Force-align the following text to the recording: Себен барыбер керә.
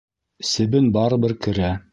Себен 0.53 0.89
барыбер 0.97 1.37
керә. 1.47 1.75